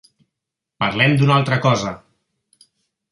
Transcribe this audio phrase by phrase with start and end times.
[0.83, 1.91] Parlem d'una altra cosa.